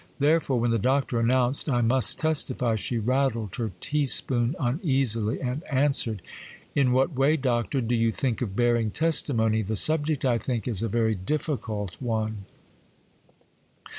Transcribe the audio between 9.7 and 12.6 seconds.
subject, I think, is a very difficult one.